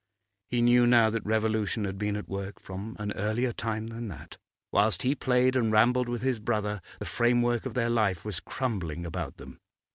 He 0.49 0.63
knew 0.63 0.87
now 0.87 1.11
that 1.11 1.23
revolution 1.23 1.85
had 1.85 1.99
been 1.99 2.15
at 2.15 2.27
work 2.27 2.59
from 2.59 2.95
an 2.97 3.11
earlier 3.11 3.53
time 3.53 3.85
than 3.85 4.07
that; 4.07 4.35
whilst 4.71 5.03
he 5.03 5.13
played 5.13 5.55
and 5.55 5.71
rambled 5.71 6.09
with 6.09 6.23
his 6.23 6.39
brother 6.39 6.81
the 6.97 7.05
framework 7.05 7.67
of 7.67 7.75
their 7.75 7.91
life 7.91 8.25
was 8.25 8.39
crumbling 8.39 9.05
about 9.05 9.37
them. 9.37 9.59